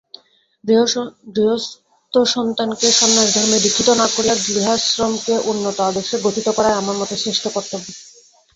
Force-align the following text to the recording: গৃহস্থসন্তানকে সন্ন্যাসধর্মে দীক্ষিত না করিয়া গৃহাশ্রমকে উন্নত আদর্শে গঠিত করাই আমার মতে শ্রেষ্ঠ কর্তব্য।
গৃহস্থসন্তানকে 1.33 2.87
সন্ন্যাসধর্মে 2.91 3.57
দীক্ষিত 3.59 3.89
না 3.99 4.07
করিয়া 4.15 4.35
গৃহাশ্রমকে 4.47 5.33
উন্নত 5.51 5.77
আদর্শে 5.81 6.17
গঠিত 6.25 6.47
করাই 6.49 6.75
আমার 6.75 6.95
মতে 6.97 7.15
শ্রেষ্ঠ 7.17 7.43
কর্তব্য। 7.47 7.87